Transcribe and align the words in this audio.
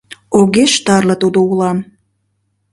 Огеш 0.39 0.73
тарле 0.85 1.15
тудо 1.21 1.39
улам. 1.51 1.77